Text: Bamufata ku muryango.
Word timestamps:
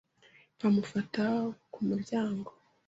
Bamufata 0.59 1.23
ku 1.71 1.79
muryango. 1.87 2.49